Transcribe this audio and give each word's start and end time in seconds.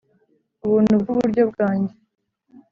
ubuntu 0.65 0.93
bwuburyo 1.01 1.43
bwanjye. 1.51 1.93